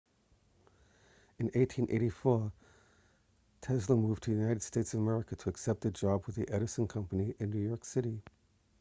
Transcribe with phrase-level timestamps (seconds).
[1.37, 2.51] in 1884
[3.61, 6.87] tesla moved to the united states of america to accept a job with the edison
[6.87, 8.19] company in new york city